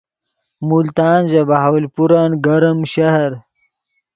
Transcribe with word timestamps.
ملتان 0.69 1.19
ژے 1.29 1.41
بہاولپورن 1.49 2.29
گرم 2.45 2.79
شہر 2.93 3.31